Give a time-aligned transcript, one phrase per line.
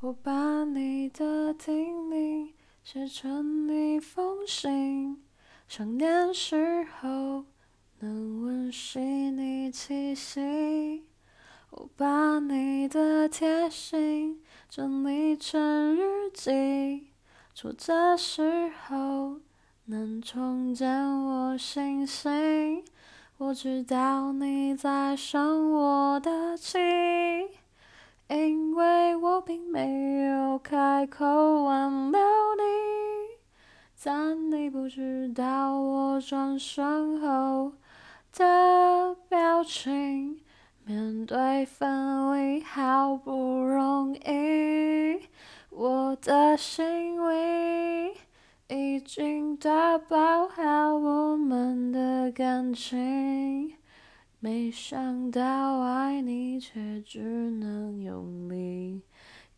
[0.00, 2.52] 我把你的叮咛
[2.84, 5.24] 写成一封信，
[5.66, 7.44] 想念时候
[7.98, 11.02] 能温习你气息。
[11.70, 17.08] 我把你的贴心整理成日记，
[17.52, 19.40] 挫折时候
[19.86, 22.84] 能重建我信心。
[23.38, 26.78] 我知道你在生我的气，
[29.48, 31.24] 并没有开口
[31.64, 33.38] 挽留你，
[34.04, 37.72] 但你不知道我转身后
[38.36, 40.38] 的表情。
[40.84, 45.18] 面对分离好不容易，
[45.70, 48.12] 我的心里
[48.68, 53.72] 已经打包好我们的感情。
[54.40, 57.18] 没想到爱你却只
[57.50, 58.22] 能用